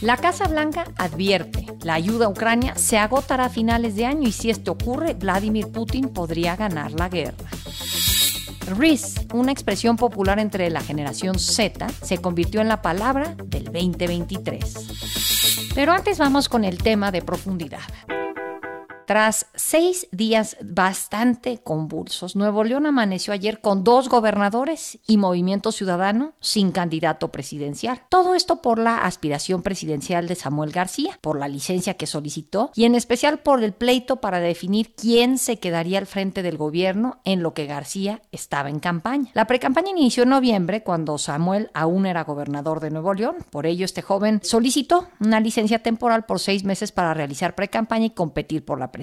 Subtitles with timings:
[0.00, 4.32] La Casa Blanca advierte, la ayuda a Ucrania se agotará a finales de año y
[4.32, 7.48] si esto ocurre, Vladimir Putin podría ganar la guerra.
[8.76, 15.70] RIS, una expresión popular entre la generación Z, se convirtió en la palabra del 2023.
[15.74, 17.80] Pero antes vamos con el tema de profundidad.
[19.08, 26.34] Tras seis días bastante convulsos, Nuevo León amaneció ayer con dos gobernadores y Movimiento Ciudadano
[26.40, 28.02] sin candidato presidencial.
[28.10, 32.84] Todo esto por la aspiración presidencial de Samuel García, por la licencia que solicitó y
[32.84, 37.42] en especial por el pleito para definir quién se quedaría al frente del gobierno en
[37.42, 39.30] lo que García estaba en campaña.
[39.32, 43.36] La precampaña inició en noviembre cuando Samuel aún era gobernador de Nuevo León.
[43.48, 48.10] Por ello, este joven solicitó una licencia temporal por seis meses para realizar precampaña y
[48.10, 48.97] competir por la presidencia.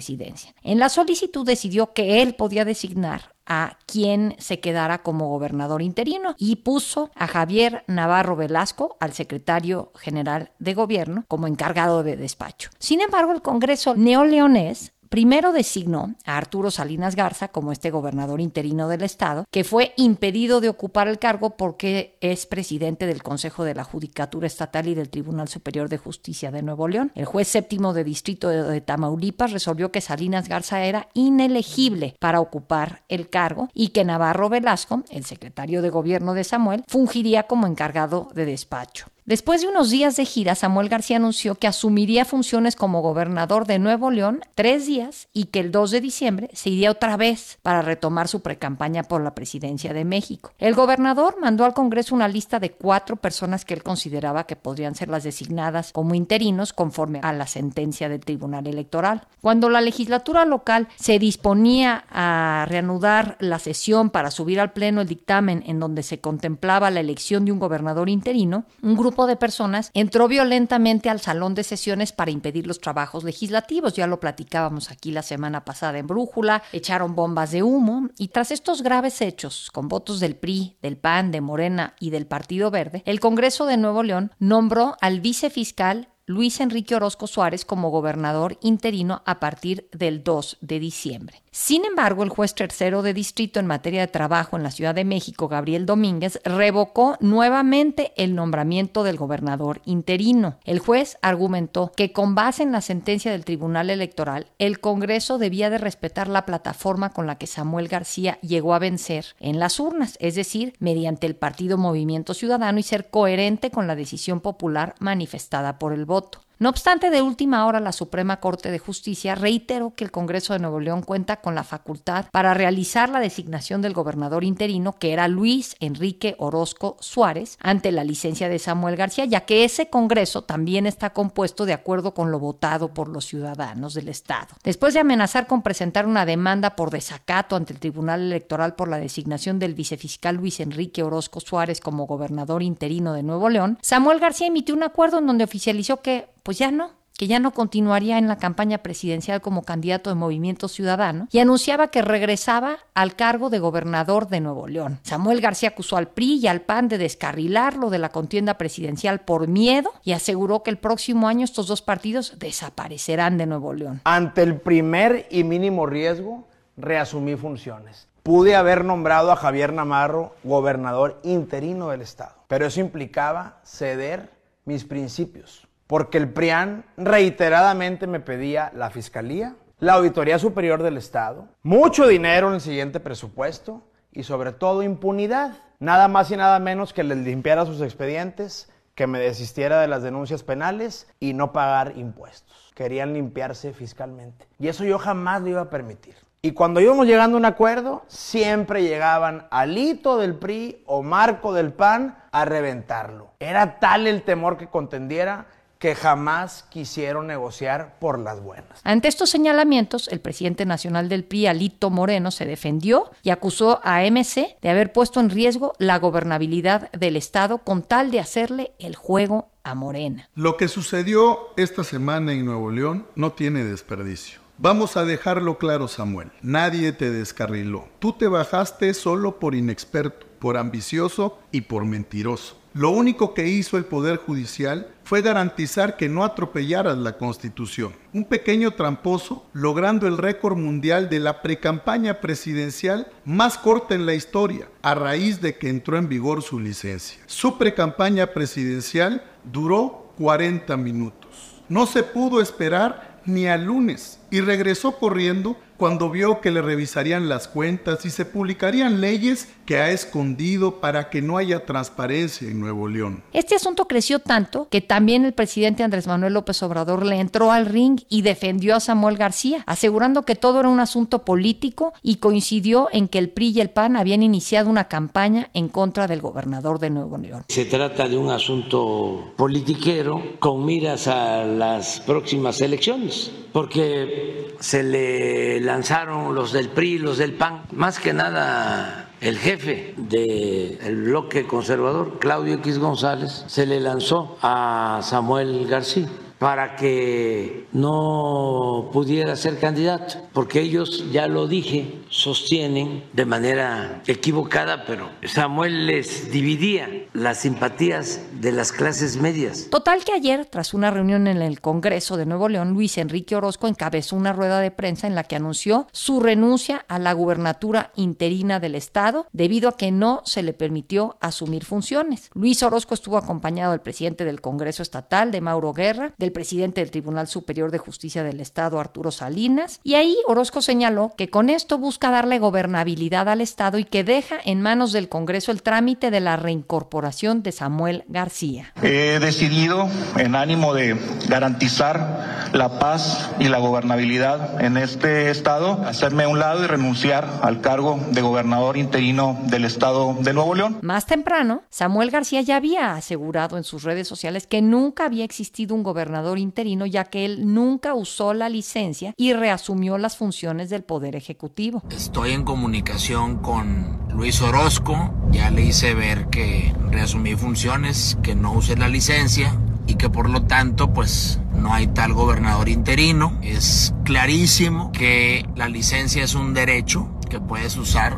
[0.63, 6.35] En la solicitud decidió que él podía designar a quien se quedara como gobernador interino
[6.37, 12.69] y puso a Javier Navarro Velasco, al secretario general de gobierno, como encargado de despacho.
[12.79, 18.87] Sin embargo, el Congreso neoleonés Primero designó a Arturo Salinas Garza como este gobernador interino
[18.87, 23.75] del estado, que fue impedido de ocupar el cargo porque es presidente del Consejo de
[23.75, 27.11] la Judicatura Estatal y del Tribunal Superior de Justicia de Nuevo León.
[27.15, 33.03] El juez séptimo de distrito de Tamaulipas resolvió que Salinas Garza era inelegible para ocupar
[33.07, 38.29] el cargo y que Navarro Velasco, el secretario de gobierno de Samuel, fungiría como encargado
[38.33, 39.07] de despacho.
[39.25, 43.79] Después de unos días de gira, Samuel García anunció que asumiría funciones como gobernador de
[43.79, 47.81] Nuevo León tres días y que el 2 de diciembre se iría otra vez para
[47.81, 50.51] retomar su precampaña por la presidencia de México.
[50.59, 54.93] El gobernador mandó al Congreso una lista de cuatro personas que él consideraba que podrían
[54.93, 59.25] ser las designadas como interinos conforme a la sentencia del Tribunal Electoral.
[59.41, 65.07] Cuando la legislatura local se disponía a reanudar la sesión para subir al Pleno el
[65.07, 69.89] dictamen en donde se contemplaba la elección de un gobernador interino, un grupo de personas
[69.93, 73.93] entró violentamente al salón de sesiones para impedir los trabajos legislativos.
[73.93, 78.51] Ya lo platicábamos aquí la semana pasada en Brújula, echaron bombas de humo y tras
[78.51, 83.01] estos graves hechos, con votos del PRI, del PAN, de Morena y del Partido Verde,
[83.05, 89.21] el Congreso de Nuevo León nombró al vicefiscal Luis Enrique Orozco Suárez como gobernador interino
[89.25, 91.43] a partir del 2 de diciembre.
[91.51, 95.05] Sin embargo, el juez tercero de distrito en materia de trabajo en la Ciudad de
[95.05, 100.57] México, Gabriel Domínguez, revocó nuevamente el nombramiento del gobernador interino.
[100.65, 105.69] El juez argumentó que con base en la sentencia del Tribunal Electoral, el Congreso debía
[105.69, 110.17] de respetar la plataforma con la que Samuel García llegó a vencer en las urnas,
[110.19, 115.77] es decir, mediante el partido Movimiento Ciudadano y ser coherente con la decisión popular manifestada
[115.77, 116.14] por el voto.
[116.15, 120.53] vot No obstante, de última hora la Suprema Corte de Justicia reiteró que el Congreso
[120.53, 125.11] de Nuevo León cuenta con la facultad para realizar la designación del gobernador interino, que
[125.11, 130.43] era Luis Enrique Orozco Suárez, ante la licencia de Samuel García, ya que ese Congreso
[130.43, 134.55] también está compuesto de acuerdo con lo votado por los ciudadanos del Estado.
[134.63, 138.97] Después de amenazar con presentar una demanda por desacato ante el Tribunal Electoral por la
[138.97, 144.47] designación del vicefiscal Luis Enrique Orozco Suárez como gobernador interino de Nuevo León, Samuel García
[144.47, 148.27] emitió un acuerdo en donde oficializó que pues ya no, que ya no continuaría en
[148.27, 153.57] la campaña presidencial como candidato de Movimiento Ciudadano y anunciaba que regresaba al cargo de
[153.57, 154.99] gobernador de Nuevo León.
[155.01, 159.47] Samuel García acusó al PRI y al PAN de descarrilarlo de la contienda presidencial por
[159.47, 164.01] miedo y aseguró que el próximo año estos dos partidos desaparecerán de Nuevo León.
[164.03, 166.47] Ante el primer y mínimo riesgo,
[166.77, 168.07] reasumí funciones.
[168.21, 174.29] Pude haber nombrado a Javier Namarro gobernador interino del estado, pero eso implicaba ceder
[174.65, 181.47] mis principios porque el PRIAN reiteradamente me pedía la Fiscalía, la Auditoría Superior del Estado,
[181.61, 185.57] mucho dinero en el siguiente presupuesto y sobre todo impunidad.
[185.79, 190.01] Nada más y nada menos que les limpiara sus expedientes, que me desistiera de las
[190.03, 192.71] denuncias penales y no pagar impuestos.
[192.75, 194.47] Querían limpiarse fiscalmente.
[194.57, 196.15] Y eso yo jamás lo iba a permitir.
[196.41, 201.73] Y cuando íbamos llegando a un acuerdo, siempre llegaban Alito del PRI o Marco del
[201.73, 203.33] PAN a reventarlo.
[203.39, 205.47] Era tal el temor que contendiera
[205.85, 208.81] que jamás quisieron negociar por las buenas.
[208.83, 214.01] Ante estos señalamientos, el presidente nacional del PRI, Alito Moreno, se defendió y acusó a
[214.01, 218.95] MC de haber puesto en riesgo la gobernabilidad del Estado con tal de hacerle el
[218.95, 220.27] juego a Morena.
[220.33, 224.39] Lo que sucedió esta semana en Nuevo León no tiene desperdicio.
[224.57, 226.31] Vamos a dejarlo claro, Samuel.
[226.41, 227.89] Nadie te descarriló.
[227.99, 232.57] Tú te bajaste solo por inexperto, por ambicioso y por mentiroso.
[232.75, 237.93] Lo único que hizo el Poder Judicial fue garantizar que no atropellaras la Constitución.
[238.11, 244.13] Un pequeño tramposo logrando el récord mundial de la precampaña presidencial más corta en la
[244.13, 247.23] historia, a raíz de que entró en vigor su licencia.
[247.27, 251.63] Su precampaña presidencial duró 40 minutos.
[251.69, 257.29] No se pudo esperar ni al lunes y regresó corriendo cuando vio que le revisarían
[257.29, 262.59] las cuentas y se publicarían leyes que ha escondido para que no haya transparencia en
[262.59, 263.23] Nuevo León.
[263.33, 267.65] Este asunto creció tanto que también el presidente Andrés Manuel López Obrador le entró al
[267.65, 272.89] ring y defendió a Samuel García, asegurando que todo era un asunto político y coincidió
[272.91, 276.79] en que el PRI y el PAN habían iniciado una campaña en contra del gobernador
[276.79, 277.43] de Nuevo León.
[277.49, 285.61] Se trata de un asunto politiquero con miras a las próximas elecciones, porque se le
[285.61, 292.19] lanzaron los del PRI, los del PAN, más que nada el jefe del bloque conservador,
[292.19, 296.09] Claudio X González, se le lanzó a Samuel García
[296.45, 304.85] para que no pudiera ser candidato, porque ellos, ya lo dije, sostienen de manera equivocada,
[304.85, 309.69] pero Samuel les dividía las simpatías de las clases medias.
[309.71, 313.67] Total que ayer, tras una reunión en el Congreso de Nuevo León, Luis Enrique Orozco
[313.67, 318.59] encabezó una rueda de prensa en la que anunció su renuncia a la gubernatura interina
[318.59, 322.29] del Estado debido a que no se le permitió asumir funciones.
[322.35, 326.91] Luis Orozco estuvo acompañado del presidente del Congreso Estatal, de Mauro Guerra, del presidente del
[326.91, 331.77] Tribunal Superior de Justicia del Estado, Arturo Salinas, y ahí Orozco señaló que con esto
[331.77, 336.19] busca darle gobernabilidad al Estado y que deja en manos del Congreso el trámite de
[336.19, 338.73] la reincorporación de Samuel García.
[338.83, 339.87] He decidido,
[340.17, 340.99] en ánimo de
[341.29, 347.39] garantizar la paz y la gobernabilidad en este Estado, hacerme a un lado y renunciar
[347.43, 350.79] al cargo de gobernador interino del Estado de Nuevo León.
[350.81, 355.73] Más temprano, Samuel García ya había asegurado en sus redes sociales que nunca había existido
[355.75, 360.83] un gobernador interino ya que él nunca usó la licencia y reasumió las funciones del
[360.83, 361.83] Poder Ejecutivo.
[361.89, 368.53] Estoy en comunicación con Luis Orozco, ya le hice ver que reasumí funciones, que no
[368.53, 369.57] usé la licencia
[369.87, 373.37] y que por lo tanto pues no hay tal gobernador interino.
[373.41, 378.17] Es clarísimo que la licencia es un derecho que puedes usar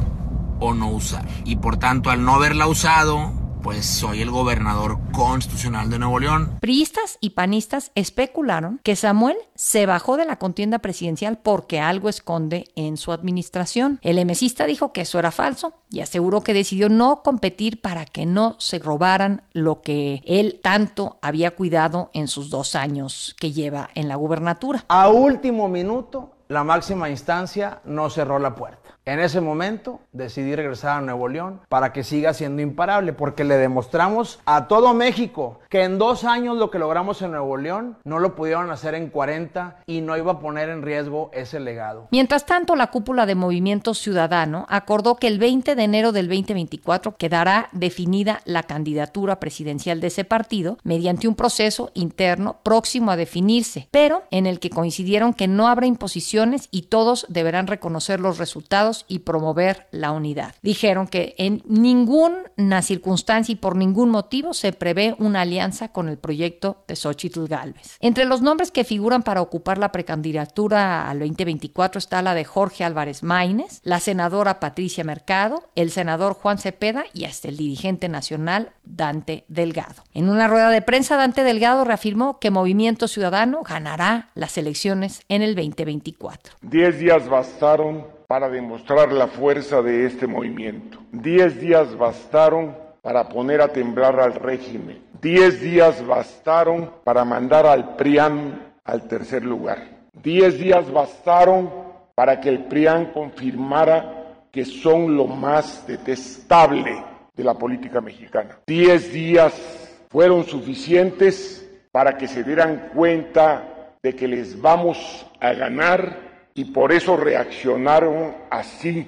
[0.60, 1.28] o no usar.
[1.46, 6.58] Y por tanto al no haberla usado pues soy el gobernador constitucional de Nuevo León.
[6.62, 12.70] Priistas y panistas especularon que Samuel se bajó de la contienda presidencial porque algo esconde
[12.78, 14.00] en su administración.
[14.04, 18.26] El emesista dijo que eso era falso y aseguró que decidió no competir para que
[18.26, 23.90] no se robaran lo que él tanto había cuidado en sus dos años que lleva
[23.96, 24.86] en la gubernatura.
[24.88, 28.87] A último minuto, la máxima instancia no cerró la puerta.
[29.08, 33.56] En ese momento decidí regresar a Nuevo León para que siga siendo imparable, porque le
[33.56, 38.20] demostramos a todo México que en dos años lo que logramos en Nuevo León no
[38.20, 42.10] lo pudieron hacer en 40 y no iba a poner en riesgo ese legado.
[42.12, 47.16] Mientras tanto, la cúpula de Movimiento Ciudadano acordó que el 20 de enero del 2024
[47.16, 53.88] quedará definida la candidatura presidencial de ese partido mediante un proceso interno próximo a definirse,
[53.90, 58.97] pero en el que coincidieron que no habrá imposiciones y todos deberán reconocer los resultados
[59.08, 60.56] y promover la unidad.
[60.62, 66.18] Dijeron que en ninguna circunstancia y por ningún motivo se prevé una alianza con el
[66.18, 67.98] proyecto de Xochitl Galvez.
[68.00, 72.84] Entre los nombres que figuran para ocupar la precandidatura al 2024 está la de Jorge
[72.84, 78.72] Álvarez Maínez, la senadora Patricia Mercado, el senador Juan Cepeda y hasta el dirigente nacional
[78.84, 80.04] Dante Delgado.
[80.14, 85.42] En una rueda de prensa, Dante Delgado reafirmó que Movimiento Ciudadano ganará las elecciones en
[85.42, 86.56] el 2024.
[86.62, 91.00] Diez días bastaron para demostrar la fuerza de este movimiento.
[91.12, 95.02] Diez días bastaron para poner a temblar al régimen.
[95.22, 99.82] Diez días bastaron para mandar al PRIAN al tercer lugar.
[100.22, 101.72] Diez días bastaron
[102.16, 107.02] para que el PRIAN confirmara que son lo más detestable
[107.34, 108.60] de la política mexicana.
[108.68, 116.27] Diez días fueron suficientes para que se dieran cuenta de que les vamos a ganar
[116.58, 119.08] y por eso reaccionaron así.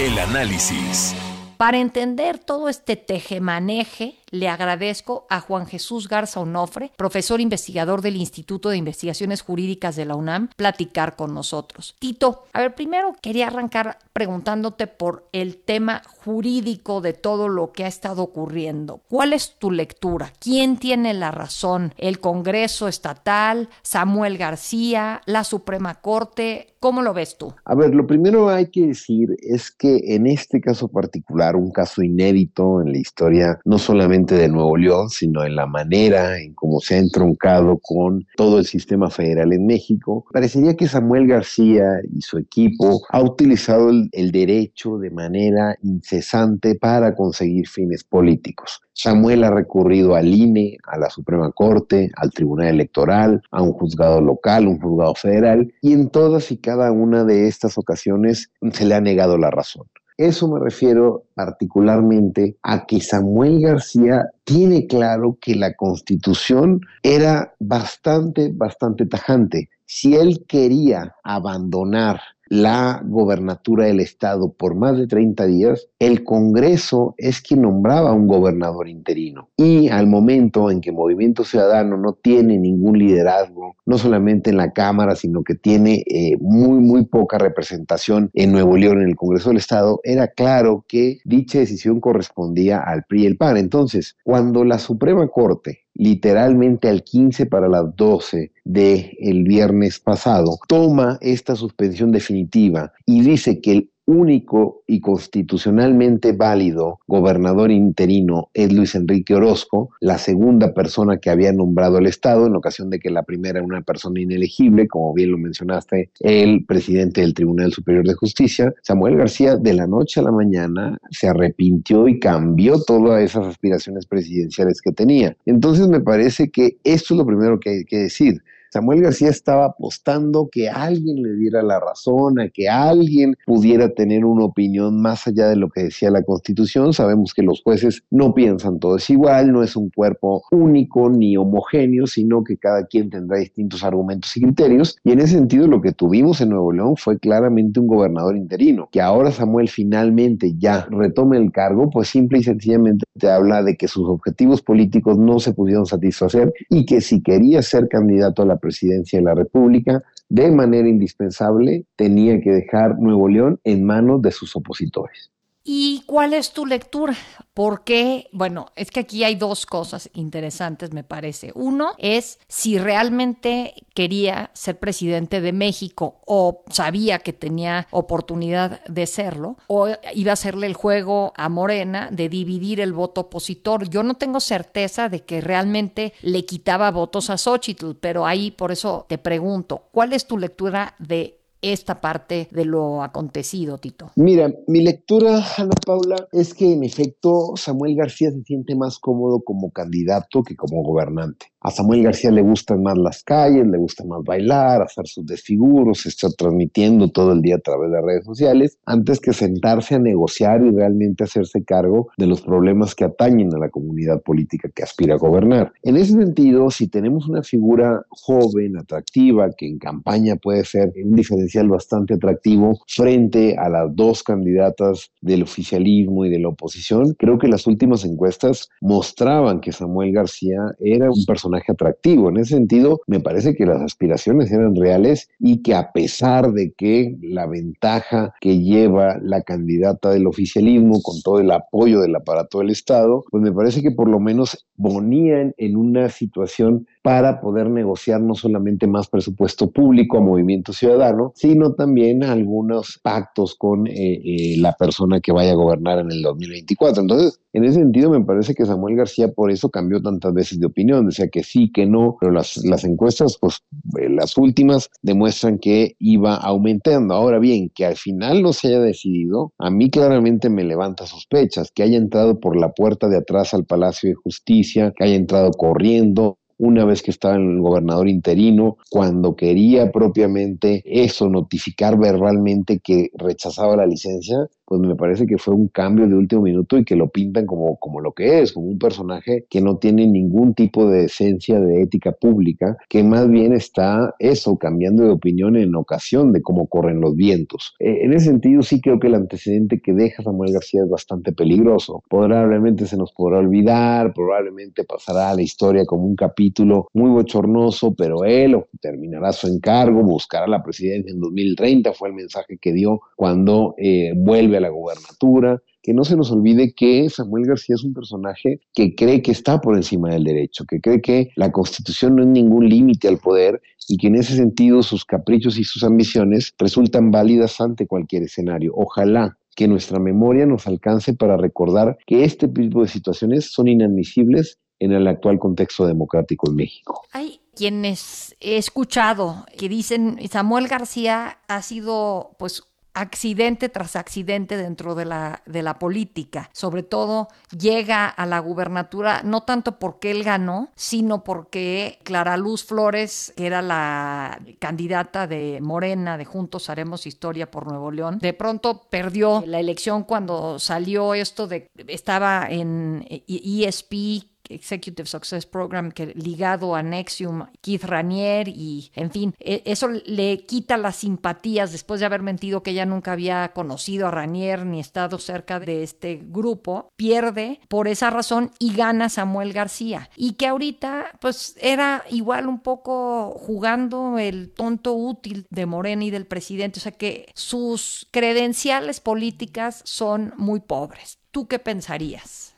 [0.00, 1.14] El análisis.
[1.58, 8.16] Para entender todo este tejemaneje le agradezco a Juan Jesús Garza Onofre, profesor investigador del
[8.16, 11.96] Instituto de Investigaciones Jurídicas de la UNAM, platicar con nosotros.
[11.98, 17.84] Tito, a ver, primero quería arrancar preguntándote por el tema jurídico de todo lo que
[17.84, 19.00] ha estado ocurriendo.
[19.08, 20.32] ¿Cuál es tu lectura?
[20.38, 21.94] ¿Quién tiene la razón?
[21.96, 23.68] ¿El Congreso Estatal?
[23.82, 25.22] ¿Samuel García?
[25.26, 26.74] ¿La Suprema Corte?
[26.80, 27.54] ¿Cómo lo ves tú?
[27.64, 32.02] A ver, lo primero hay que decir es que en este caso particular, un caso
[32.02, 36.80] inédito en la historia no solamente de Nuevo León, sino en la manera en cómo
[36.80, 42.20] se ha entroncado con todo el sistema federal en México, parecería que Samuel García y
[42.20, 48.80] su equipo ha utilizado el, el derecho de manera incesante para conseguir fines políticos.
[48.98, 54.20] Samuel ha recurrido al INE, a la Suprema Corte, al Tribunal Electoral, a un juzgado
[54.20, 58.96] local, un juzgado federal, y en todas y cada una de estas ocasiones se le
[58.96, 59.86] ha negado la razón.
[60.18, 68.50] Eso me refiero particularmente a que Samuel García tiene claro que la constitución era bastante,
[68.52, 69.70] bastante tajante.
[69.86, 77.14] Si él quería abandonar la gobernatura del estado por más de 30 días, el Congreso
[77.18, 79.50] es quien nombraba a un gobernador interino.
[79.56, 84.72] Y al momento en que Movimiento Ciudadano no tiene ningún liderazgo, no solamente en la
[84.72, 89.50] Cámara, sino que tiene eh, muy, muy poca representación en Nuevo León, en el Congreso
[89.50, 93.56] del Estado, era claro que dicha decisión correspondía al PRI y el PAN.
[93.56, 100.58] Entonces, cuando la Suprema Corte literalmente al 15 para las 12 del el viernes pasado,
[100.66, 108.72] toma esta suspensión definitiva y dice que el único y constitucionalmente válido gobernador interino es
[108.72, 113.10] Luis Enrique Orozco, la segunda persona que había nombrado el Estado, en ocasión de que
[113.10, 118.06] la primera era una persona inelegible, como bien lo mencionaste, el presidente del Tribunal Superior
[118.06, 123.22] de Justicia, Samuel García, de la noche a la mañana se arrepintió y cambió todas
[123.22, 125.36] esas aspiraciones presidenciales que tenía.
[125.44, 128.42] Entonces me parece que esto es lo primero que hay que decir.
[128.70, 134.24] Samuel García estaba apostando que alguien le diera la razón, a que alguien pudiera tener
[134.24, 136.92] una opinión más allá de lo que decía la Constitución.
[136.92, 142.06] Sabemos que los jueces no piensan todos igual, no es un cuerpo único ni homogéneo,
[142.06, 144.98] sino que cada quien tendrá distintos argumentos y criterios.
[145.02, 148.88] Y en ese sentido lo que tuvimos en Nuevo León fue claramente un gobernador interino.
[148.92, 153.76] Que ahora Samuel finalmente ya retome el cargo, pues simple y sencillamente te habla de
[153.76, 158.46] que sus objetivos políticos no se pudieron satisfacer y que si quería ser candidato a
[158.46, 164.22] la presidencia de la República, de manera indispensable tenía que dejar Nuevo León en manos
[164.22, 165.30] de sus opositores.
[165.70, 167.14] ¿Y cuál es tu lectura?
[167.52, 171.52] Porque, bueno, es que aquí hay dos cosas interesantes, me parece.
[171.54, 179.06] Uno es si realmente quería ser presidente de México o sabía que tenía oportunidad de
[179.06, 183.90] serlo, o iba a hacerle el juego a Morena de dividir el voto opositor.
[183.90, 188.72] Yo no tengo certeza de que realmente le quitaba votos a Xochitl, pero ahí por
[188.72, 194.10] eso te pregunto, ¿cuál es tu lectura de esta parte de lo acontecido, Tito?
[194.16, 199.40] Mira, mi lectura, Ana Paula, es que en efecto Samuel García se siente más cómodo
[199.40, 201.46] como candidato que como gobernante.
[201.60, 206.06] A Samuel García le gustan más las calles, le gusta más bailar, hacer sus desfiguros,
[206.06, 210.62] estar transmitiendo todo el día a través de redes sociales, antes que sentarse a negociar
[210.62, 215.14] y realmente hacerse cargo de los problemas que atañen a la comunidad política que aspira
[215.14, 215.72] a gobernar.
[215.82, 221.16] En ese sentido, si tenemos una figura joven, atractiva, que en campaña puede ser un
[221.16, 227.38] diferencial bastante atractivo frente a las dos candidatas del oficialismo y de la oposición, creo
[227.38, 232.28] que las últimas encuestas mostraban que Samuel García era un personaje atractivo.
[232.28, 236.72] En ese sentido, me parece que las aspiraciones eran reales y que a pesar de
[236.72, 242.58] que la ventaja que lleva la candidata del oficialismo con todo el apoyo del aparato
[242.58, 247.70] del Estado, pues me parece que por lo menos ponían en una situación para poder
[247.70, 253.92] negociar no solamente más presupuesto público a Movimiento Ciudadano, sino también algunos pactos con eh,
[253.94, 257.00] eh, la persona que vaya a gobernar en el 2024.
[257.00, 260.66] Entonces, en ese sentido, me parece que Samuel García por eso cambió tantas veces de
[260.66, 263.62] opinión, decía que sí, que no, pero las, las encuestas, pues
[263.98, 267.14] eh, las últimas demuestran que iba aumentando.
[267.14, 271.72] Ahora bien, que al final no se haya decidido, a mí claramente me levanta sospechas,
[271.74, 275.52] que haya entrado por la puerta de atrás al Palacio de Justicia, que haya entrado
[275.52, 283.10] corriendo, una vez que estaba el gobernador interino, cuando quería propiamente eso, notificar verbalmente que
[283.14, 286.94] rechazaba la licencia, pues me parece que fue un cambio de último minuto y que
[286.94, 290.90] lo pintan como, como lo que es, como un personaje que no tiene ningún tipo
[290.90, 296.32] de esencia de ética pública, que más bien está eso, cambiando de opinión en ocasión
[296.32, 297.74] de cómo corren los vientos.
[297.78, 301.32] Eh, en ese sentido, sí creo que el antecedente que deja Samuel García es bastante
[301.32, 302.02] peligroso.
[302.10, 307.94] Probablemente se nos podrá olvidar, probablemente pasará a la historia como un capítulo muy bochornoso,
[307.94, 313.00] pero él terminará su encargo, buscará la presidencia en 2030, fue el mensaje que dio
[313.16, 317.82] cuando eh, vuelve a la gubernatura que no se nos olvide que Samuel García es
[317.84, 322.16] un personaje que cree que está por encima del derecho, que cree que la constitución
[322.16, 325.82] no es ningún límite al poder y que en ese sentido sus caprichos y sus
[325.84, 328.72] ambiciones resultan válidas ante cualquier escenario.
[328.76, 334.58] Ojalá que nuestra memoria nos alcance para recordar que este tipo de situaciones son inadmisibles
[334.78, 337.02] en el actual contexto democrático en México.
[337.12, 342.62] Hay quienes he escuchado que dicen Samuel García ha sido pues
[343.00, 346.50] accidente tras accidente dentro de la, de la política.
[346.52, 352.64] Sobre todo llega a la gubernatura no tanto porque él ganó, sino porque Clara Luz
[352.64, 358.32] Flores, que era la candidata de Morena, de Juntos Haremos Historia por Nuevo León, de
[358.32, 366.06] pronto perdió la elección cuando salió esto de, estaba en ESP Executive Success Program que
[366.14, 372.00] ligado a Nexium, Keith Ranier y en fin, e, eso le quita las simpatías después
[372.00, 376.20] de haber mentido que ella nunca había conocido a Ranier ni estado cerca de este
[376.22, 382.48] grupo, pierde por esa razón y gana Samuel García y que ahorita pues era igual
[382.48, 388.08] un poco jugando el tonto útil de Morena y del presidente, o sea que sus
[388.10, 391.18] credenciales políticas son muy pobres.
[391.30, 392.54] ¿Tú qué pensarías?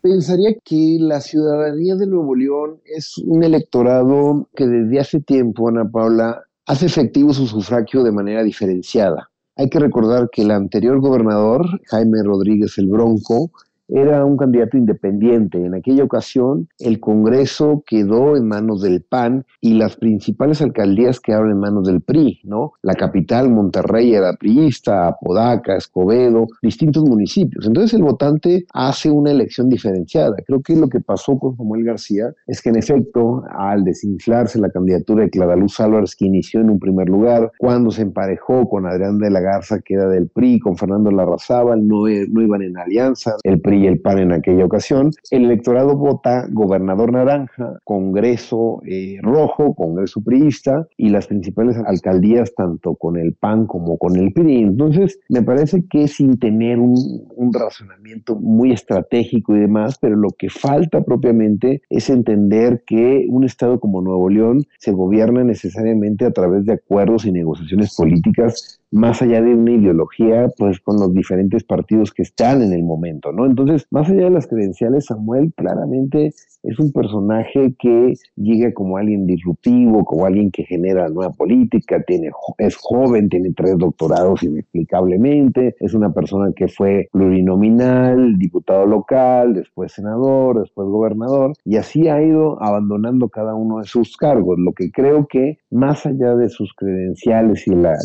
[0.00, 5.88] Pensaría que la ciudadanía de Nuevo León es un electorado que desde hace tiempo, Ana
[5.88, 9.30] Paula, hace efectivo su sufragio de manera diferenciada.
[9.56, 13.50] Hay que recordar que el anterior gobernador, Jaime Rodríguez el Bronco,
[13.94, 15.64] era un candidato independiente.
[15.64, 21.50] En aquella ocasión, el Congreso quedó en manos del PAN y las principales alcaldías quedaron
[21.50, 22.72] en manos del PRI, ¿no?
[22.82, 27.66] La capital, Monterrey, era priista, Apodaca, Escobedo, distintos municipios.
[27.66, 30.36] Entonces, el votante hace una elección diferenciada.
[30.46, 34.70] Creo que lo que pasó con Samuel García es que, en efecto, al desinflarse la
[34.70, 38.86] candidatura de Clara Luz Álvarez, que inició en un primer lugar, cuando se emparejó con
[38.86, 42.78] Adrián de la Garza, que era del PRI, con Fernando Larrazábal, no, no iban en
[42.78, 43.36] alianza.
[43.42, 49.18] El PRI y el PAN en aquella ocasión, el electorado vota gobernador naranja, Congreso eh,
[49.22, 54.62] rojo, Congreso priista y las principales alcaldías tanto con el PAN como con el PRI.
[54.62, 56.94] Entonces, me parece que sin tener un,
[57.34, 63.42] un razonamiento muy estratégico y demás, pero lo que falta propiamente es entender que un
[63.44, 69.22] Estado como Nuevo León se gobierna necesariamente a través de acuerdos y negociaciones políticas más
[69.22, 73.46] allá de una ideología, pues con los diferentes partidos que están en el momento, ¿no?
[73.46, 79.26] Entonces, más allá de las credenciales, Samuel claramente es un personaje que llega como alguien
[79.26, 85.94] disruptivo, como alguien que genera nueva política, tiene, es joven, tiene tres doctorados inexplicablemente, es
[85.94, 92.62] una persona que fue plurinominal, diputado local, después senador, después gobernador, y así ha ido
[92.62, 97.66] abandonando cada uno de sus cargos, lo que creo que más allá de sus credenciales
[97.66, 97.96] y la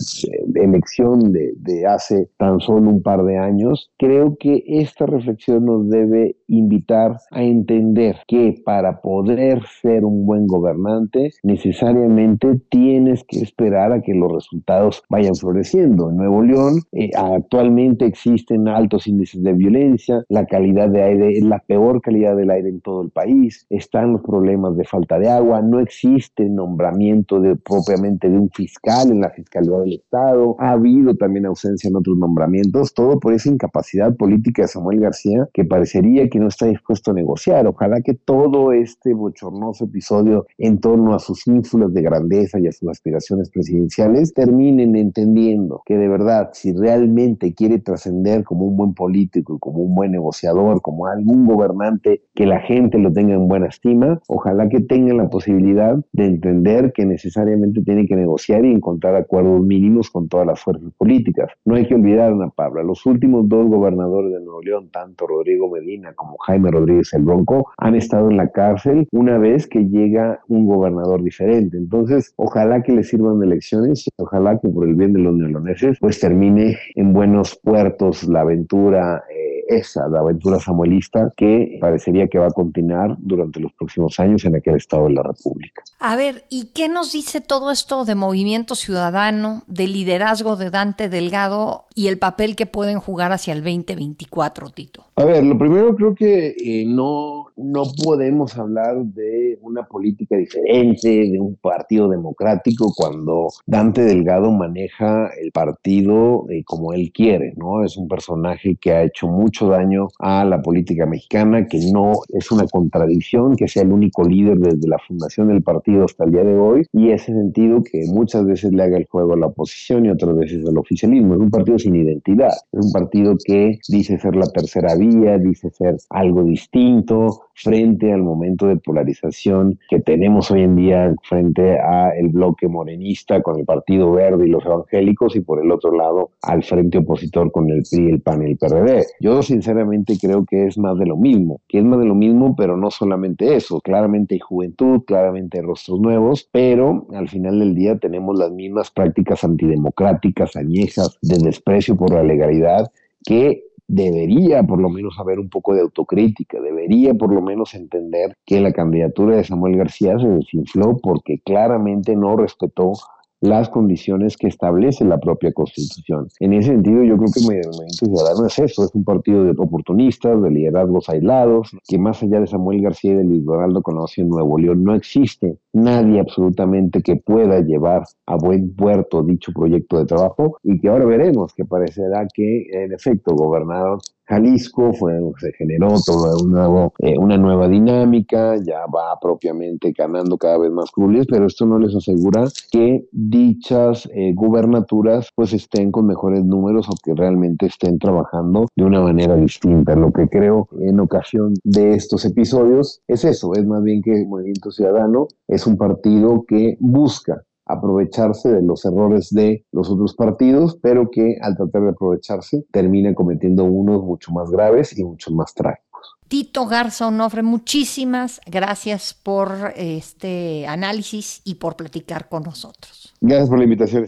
[0.77, 5.89] elección de, de hace tan solo un par de años, creo que esta reflexión nos
[5.89, 13.91] debe invitar a entender que para poder ser un buen gobernante necesariamente tienes que esperar
[13.91, 16.09] a que los resultados vayan floreciendo.
[16.09, 21.43] En Nuevo León eh, actualmente existen altos índices de violencia, la calidad de aire es
[21.43, 25.29] la peor calidad del aire en todo el país, están los problemas de falta de
[25.29, 30.71] agua, no existe nombramiento de, propiamente de un fiscal en la Fiscalía del Estado, ha
[30.71, 35.63] habido también ausencia en otros nombramientos, todo por esa incapacidad política de Samuel García que
[35.63, 37.67] parecería que no está dispuesto a negociar.
[37.67, 42.71] Ojalá que todo este bochornoso episodio en torno a sus ínfulas de grandeza y a
[42.73, 48.93] sus aspiraciones presidenciales terminen entendiendo que de verdad, si realmente quiere trascender como un buen
[48.93, 53.67] político, como un buen negociador, como algún gobernante que la gente lo tenga en buena
[53.67, 59.15] estima, ojalá que tenga la posibilidad de entender que necesariamente tiene que negociar y encontrar
[59.15, 61.51] acuerdos mínimos con todas las fuerzas políticas.
[61.65, 65.69] No hay que olvidar, Ana Pablo, los últimos dos gobernadores de Nuevo León, tanto Rodrigo
[65.69, 70.41] Medina como Jaime Rodríguez el Bronco, han estado en la cárcel una vez que llega
[70.47, 71.77] un gobernador diferente.
[71.77, 75.97] Entonces, ojalá que le sirvan elecciones y ojalá que por el bien de los neoloneses,
[75.99, 79.23] pues termine en buenos puertos la aventura.
[79.29, 84.45] Eh, esa, la aventura samuelista, que parecería que va a continuar durante los próximos años
[84.45, 85.83] en aquel estado de la República.
[85.99, 91.09] A ver, ¿y qué nos dice todo esto de movimiento ciudadano, de liderazgo de Dante
[91.09, 95.05] Delgado y el papel que pueden jugar hacia el 2024, Tito?
[95.15, 101.07] A ver, lo primero creo que eh, no, no podemos hablar de una política diferente,
[101.07, 107.83] de un partido democrático, cuando Dante Delgado maneja el partido eh, como él quiere, ¿no?
[107.83, 112.51] Es un personaje que ha hecho mucho daño a la política mexicana, que no es
[112.51, 116.43] una contradicción que sea el único líder desde la fundación del partido hasta el día
[116.43, 120.05] de hoy, y ese sentido que muchas veces le haga el juego a la oposición
[120.05, 121.33] y otras veces al oficialismo.
[121.33, 125.69] Es un partido sin identidad, es un partido que dice ser la tercera vía, dice
[125.69, 132.11] ser algo distinto frente al momento de polarización que tenemos hoy en día frente a
[132.11, 136.31] el bloque morenista con el Partido Verde y los evangélicos y por el otro lado
[136.43, 139.05] al frente opositor con el PRI, el PAN y el PRD.
[139.19, 142.55] Yo sinceramente creo que es más de lo mismo, que es más de lo mismo,
[142.55, 147.73] pero no solamente eso, claramente hay juventud, claramente hay rostros nuevos, pero al final del
[147.73, 152.91] día tenemos las mismas prácticas antidemocráticas, añejas, de desprecio por la legalidad
[153.23, 158.35] que debería por lo menos haber un poco de autocrítica, debería por lo menos entender
[158.45, 162.93] que la candidatura de Samuel García se desinfló porque claramente no respetó
[163.41, 166.27] las condiciones que establece la propia Constitución.
[166.39, 169.51] En ese sentido, yo creo que el Movimiento Ciudadano es eso, es un partido de
[169.51, 174.23] oportunistas, de liderazgos aislados, que más allá de Samuel García y de Luis Donaldo Colosio
[174.23, 179.99] en Nuevo León, no existe nadie absolutamente que pueda llevar a buen puerto dicho proyecto
[179.99, 185.53] de trabajo y que ahora veremos que parecerá que en efecto gobernaron Jalisco, fue, se
[185.53, 191.27] generó toda una, eh, una nueva dinámica, ya va propiamente ganando cada vez más crueles,
[191.29, 196.93] pero esto no les asegura que dichas eh, gubernaturas pues estén con mejores números o
[197.01, 199.95] que realmente estén trabajando de una manera distinta.
[199.95, 204.27] Lo que creo en ocasión de estos episodios es eso, es más bien que el
[204.27, 210.77] Movimiento Ciudadano es un partido que busca aprovecharse de los errores de los otros partidos,
[210.81, 215.53] pero que al tratar de aprovecharse termina cometiendo unos mucho más graves y mucho más
[215.53, 216.15] trágicos.
[216.27, 223.13] Tito Garza Onofre, muchísimas gracias por este análisis y por platicar con nosotros.
[223.21, 224.07] Gracias por la invitación.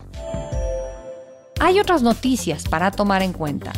[1.63, 3.71] Hay otras noticias para tomar en cuenta.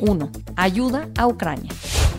[0.00, 0.30] 1.
[0.54, 1.72] Ayuda a Ucrania.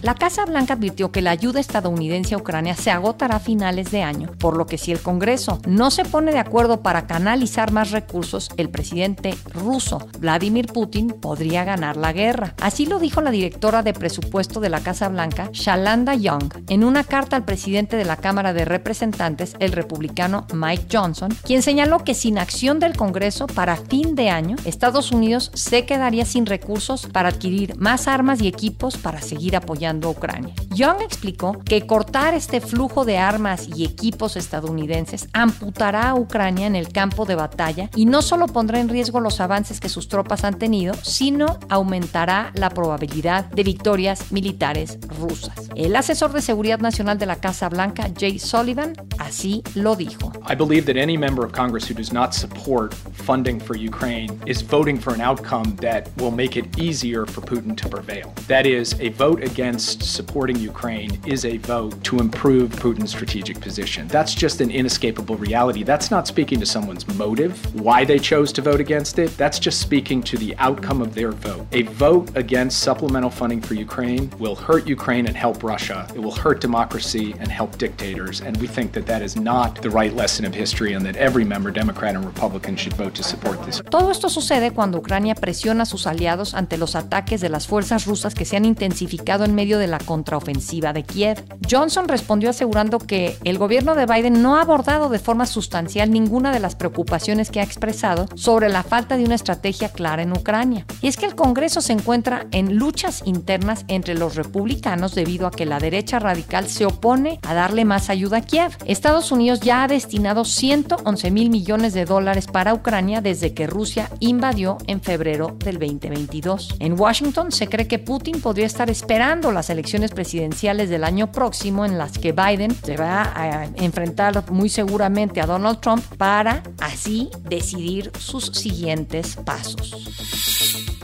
[0.05, 4.03] La Casa Blanca advirtió que la ayuda estadounidense a Ucrania se agotará a finales de
[4.03, 7.89] año, por lo que si el Congreso no se pone de acuerdo para canalizar más
[7.89, 12.53] recursos, el presidente ruso Vladimir Putin podría ganar la guerra.
[12.61, 17.03] Así lo dijo la directora de presupuesto de la Casa Blanca, Shalanda Young, en una
[17.03, 22.13] carta al presidente de la Cámara de Representantes, el republicano Mike Johnson, quien señaló que
[22.13, 27.29] sin acción del Congreso para fin de año, Estados Unidos se quedaría sin recursos para
[27.29, 30.53] adquirir más armas y equipos para seguir apoyando Ucrania.
[30.69, 36.75] Young explicó que cortar este flujo de armas y equipos estadounidenses amputará a Ucrania en
[36.75, 40.43] el campo de batalla y no solo pondrá en riesgo los avances que sus tropas
[40.43, 45.69] han tenido, sino aumentará la probabilidad de victorias militares rusas.
[45.75, 50.31] El asesor de seguridad nacional de la Casa Blanca, Jay Sullivan, así lo dijo.
[50.47, 54.61] I believe that any member of Congress who does not support funding for Ukraine is
[54.61, 58.33] voting for an outcome that will make it easier for Putin to prevail.
[58.47, 64.07] That is a vote against supporting Ukraine is a vote to improve Putin's strategic position.
[64.07, 65.83] That's just an inescapable reality.
[65.83, 69.35] That's not speaking to someone's motive, why they chose to vote against it.
[69.37, 71.67] That's just speaking to the outcome of their vote.
[71.71, 76.07] A vote against supplemental funding for Ukraine will hurt Ukraine and help Russia.
[76.15, 78.41] It will hurt democracy and help dictators.
[78.41, 81.43] And we think that that is not the right lesson of history and that every
[81.43, 83.81] member, Democrat and Republican, should vote to support this.
[83.89, 88.05] Todo esto sucede cuando Ucrania presiona a sus aliados ante los ataques de las fuerzas
[88.05, 91.43] rusas que se han intensificado en medio de la contraofensiva de Kiev.
[91.69, 96.53] Johnson respondió asegurando que el gobierno de Biden no ha abordado de forma sustancial ninguna
[96.53, 100.85] de las preocupaciones que ha expresado sobre la falta de una estrategia clara en Ucrania.
[101.01, 105.51] Y es que el Congreso se encuentra en luchas internas entre los republicanos debido a
[105.51, 108.77] que la derecha radical se opone a darle más ayuda a Kiev.
[108.85, 114.09] Estados Unidos ya ha destinado 111 mil millones de dólares para Ucrania desde que Rusia
[114.19, 116.75] invadió en febrero del 2022.
[116.79, 121.85] En Washington se cree que Putin podría estar esperando las elecciones presidenciales del año próximo
[121.85, 127.29] en las que Biden se va a enfrentar muy seguramente a Donald Trump para así
[127.41, 129.95] decidir sus siguientes pasos.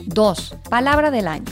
[0.06, 0.56] 2.
[0.70, 1.46] Palabra del año.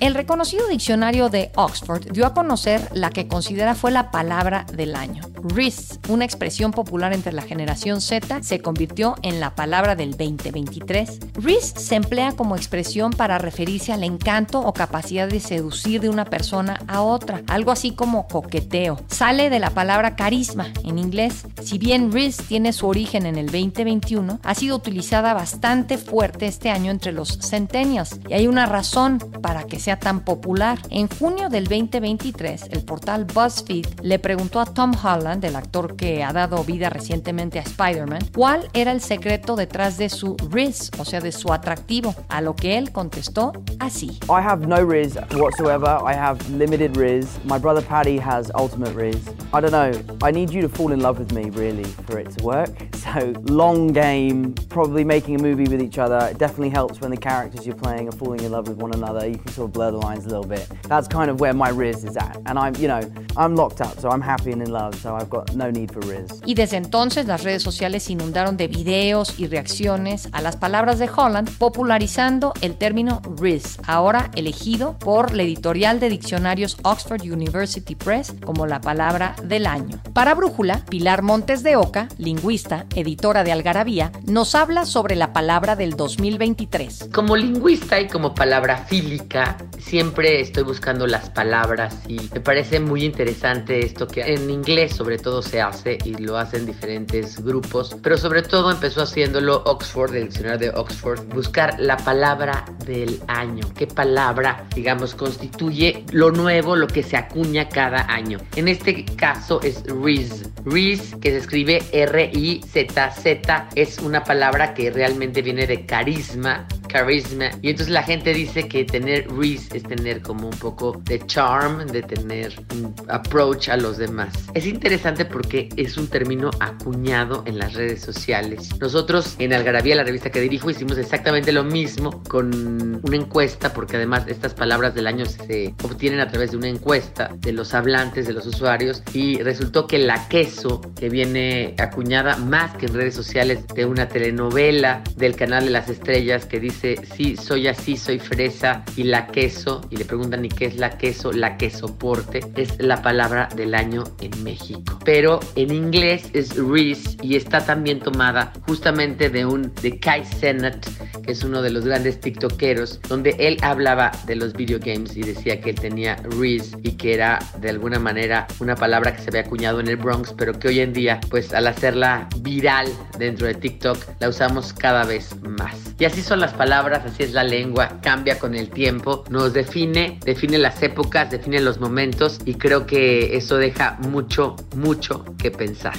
[0.00, 4.94] El reconocido diccionario de Oxford dio a conocer la que considera fue la palabra del
[4.94, 5.33] año.
[5.44, 11.18] Riz, una expresión popular entre la generación Z, se convirtió en la palabra del 2023.
[11.34, 16.24] Riz se emplea como expresión para referirse al encanto o capacidad de seducir de una
[16.24, 18.98] persona a otra, algo así como coqueteo.
[19.08, 21.44] Sale de la palabra carisma en inglés.
[21.62, 26.70] Si bien Riz tiene su origen en el 2021, ha sido utilizada bastante fuerte este
[26.70, 30.78] año entre los centennials y hay una razón para que sea tan popular.
[30.88, 36.22] En junio del 2023, el portal BuzzFeed le preguntó a Tom Holland, el actor que
[36.22, 41.04] ha dado vida recientemente a Spider-Man, cuál era el secreto detrás de su riz, o
[41.04, 44.18] sea, de su atractivo, a lo que él contestó así.
[44.28, 45.98] I have no riz whatsoever.
[46.04, 47.26] I have limited riz.
[47.44, 49.28] My brother Paddy has ultimate riz.
[49.52, 49.92] I don't know.
[50.22, 52.70] I need you to fall in love with me, really, for it to work.
[53.04, 56.26] So, long game, probably making a movie with each other.
[56.30, 59.28] It definitely helps when the characters you're playing are falling in love with one another.
[59.28, 60.66] You can sort of blur the lines a little bit.
[60.88, 62.40] That's kind of where my Riz is at.
[62.46, 63.02] And I'm, you know,
[63.36, 66.04] I'm locked up, so I'm happy and in love, so I've got no need for
[66.04, 66.40] Riz.
[66.44, 71.08] Y desde entonces las redes sociales inundaron de videos y reacciones a las palabras de
[71.14, 78.34] Holland, popularizando el término Riz, ahora elegido por la editorial de diccionarios Oxford University Press
[78.44, 80.00] como la palabra del año.
[80.12, 85.76] Para Brújula, Pilar Montes de Oca, lingüista, editora de Algarabía, nos habla sobre la palabra
[85.76, 87.08] del 2023.
[87.12, 93.04] Como lingüista y como palabra fílica, siempre estoy buscando las palabras y me parece muy
[93.04, 98.16] interesante esto que en inglés sobre todo se hace y lo hacen diferentes grupos, pero
[98.16, 103.86] sobre todo empezó haciéndolo Oxford, el diccionario de Oxford, buscar la palabra del año, qué
[103.86, 108.38] palabra, digamos, constituye lo nuevo, lo que se acuña cada año.
[108.56, 110.48] En este caso es Riz.
[110.64, 117.50] Riz, que se escribe R-I-Z-Z, es una palabra que realmente viene de carisma, carisma.
[117.60, 121.84] Y entonces la gente dice que tener Riz es tener como un poco de charm,
[121.88, 124.32] de tener un approach a los demás.
[124.54, 128.70] Es interesante porque es un término acuñado en las redes sociales.
[128.78, 133.96] Nosotros en Algarabía, la revista que dirijo, hicimos exactamente lo mismo con una encuesta, porque
[133.96, 138.28] además estas palabras del año se obtienen a través de una encuesta de los hablantes,
[138.28, 143.16] de los usuarios, y resultó que la queso, que viene acuñada más que en redes
[143.16, 146.83] sociales de una telenovela del canal de las estrellas que dice,
[147.16, 150.98] sí, soy así, soy fresa, y la queso, y le preguntan, ¿y qué es la
[150.98, 151.32] queso?
[151.32, 154.98] La que soporte, es la palabra del año en México.
[155.04, 160.86] Pero en inglés es Reese y está también tomada justamente de un de Kai Cenat,
[161.24, 165.60] que es uno de los grandes tiktokeros, donde él hablaba de los videogames y decía
[165.60, 169.42] que él tenía Reese y que era de alguna manera una palabra que se había
[169.42, 173.54] acuñado en el Bronx, pero que hoy en día, pues al hacerla viral dentro de
[173.54, 175.74] TikTok, la usamos cada vez más.
[175.98, 180.18] Y así son las palabras, así es la lengua, cambia con el tiempo, nos define,
[180.24, 185.94] define las épocas, define los momentos y creo que eso deja mucho, mucho que pensar.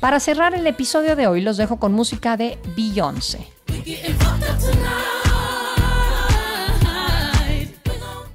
[0.00, 3.46] Para cerrar el episodio de hoy los dejo con música de Beyoncé.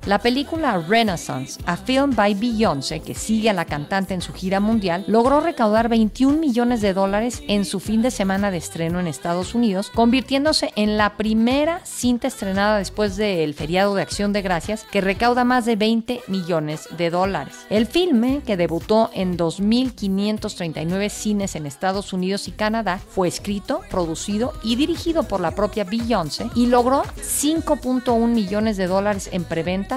[0.08, 4.62] La película Renaissance, a film by Beyoncé, que sigue a la cantante en su gira
[4.62, 9.08] mundial, logró recaudar 21 millones de dólares en su fin de semana de estreno en
[9.08, 14.86] Estados Unidos, convirtiéndose en la primera cinta estrenada después del feriado de Acción de Gracias
[14.90, 17.66] que recauda más de 20 millones de dólares.
[17.70, 24.54] El filme, que debutó en 2.539 cines en Estados Unidos y Canadá, fue escrito, producido
[24.64, 29.97] y dirigido por la propia Beyoncé y logró 5.1 millones de dólares en preventa